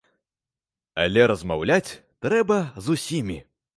Але 1.03 1.27
размаўляць 1.31 1.93
трэба 2.27 2.57
з 2.87 2.97
усімі. 2.97 3.37